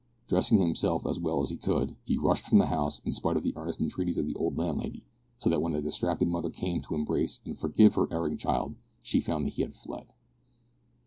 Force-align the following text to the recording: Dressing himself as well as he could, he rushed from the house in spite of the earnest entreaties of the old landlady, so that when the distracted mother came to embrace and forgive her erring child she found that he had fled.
Dressing 0.27 0.57
himself 0.57 1.05
as 1.05 1.19
well 1.19 1.43
as 1.43 1.51
he 1.51 1.55
could, 1.57 1.95
he 2.03 2.17
rushed 2.17 2.47
from 2.47 2.57
the 2.57 2.65
house 2.65 3.01
in 3.05 3.11
spite 3.11 3.37
of 3.37 3.43
the 3.43 3.53
earnest 3.55 3.79
entreaties 3.79 4.17
of 4.17 4.25
the 4.25 4.33
old 4.33 4.57
landlady, 4.57 5.05
so 5.37 5.47
that 5.47 5.61
when 5.61 5.73
the 5.73 5.81
distracted 5.83 6.27
mother 6.27 6.49
came 6.49 6.81
to 6.81 6.95
embrace 6.95 7.39
and 7.45 7.55
forgive 7.55 7.93
her 7.93 8.11
erring 8.11 8.35
child 8.35 8.73
she 9.03 9.21
found 9.21 9.45
that 9.45 9.53
he 9.53 9.61
had 9.61 9.75
fled. 9.75 10.07